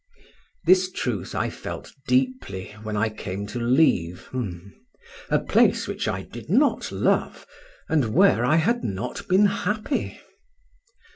[0.65, 4.29] This truth I felt deeply when I came to leave——,
[5.29, 7.45] a place which I did not love,
[7.87, 10.19] and where I had not been happy.